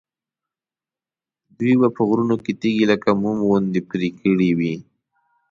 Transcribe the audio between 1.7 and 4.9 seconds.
به په غرونو کې تیږې لکه موم غوندې پرې کړې وي.